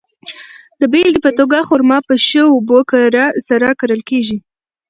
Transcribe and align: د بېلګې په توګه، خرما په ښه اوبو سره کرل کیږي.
د 0.79 0.81
بېلګې 0.93 1.21
په 1.25 1.31
توګه، 1.39 1.57
خرما 1.67 1.97
په 2.07 2.13
ښه 2.25 2.43
اوبو 2.53 2.77
سره 3.49 3.67
کرل 3.79 4.01
کیږي. 4.09 4.37